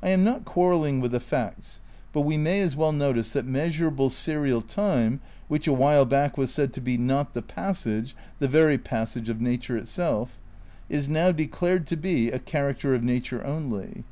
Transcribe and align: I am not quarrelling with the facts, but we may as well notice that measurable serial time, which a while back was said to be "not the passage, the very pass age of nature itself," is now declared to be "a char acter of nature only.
I 0.00 0.10
am 0.10 0.22
not 0.22 0.44
quarrelling 0.44 1.00
with 1.00 1.10
the 1.10 1.18
facts, 1.18 1.80
but 2.12 2.20
we 2.20 2.36
may 2.36 2.60
as 2.60 2.76
well 2.76 2.92
notice 2.92 3.32
that 3.32 3.44
measurable 3.44 4.08
serial 4.08 4.62
time, 4.62 5.18
which 5.48 5.66
a 5.66 5.72
while 5.72 6.04
back 6.04 6.38
was 6.38 6.52
said 6.52 6.72
to 6.74 6.80
be 6.80 6.96
"not 6.96 7.34
the 7.34 7.42
passage, 7.42 8.14
the 8.38 8.46
very 8.46 8.78
pass 8.78 9.16
age 9.16 9.28
of 9.28 9.40
nature 9.40 9.76
itself," 9.76 10.38
is 10.88 11.08
now 11.08 11.32
declared 11.32 11.88
to 11.88 11.96
be 11.96 12.30
"a 12.30 12.38
char 12.38 12.72
acter 12.72 12.94
of 12.94 13.02
nature 13.02 13.44
only. 13.44 14.04